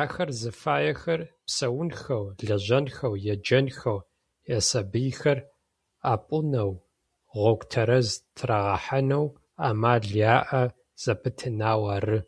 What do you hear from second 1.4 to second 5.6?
псэунхэу, лэжьэнхэу, еджэнхэу, ясабыйхэр